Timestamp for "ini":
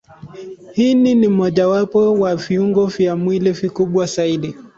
0.77-1.15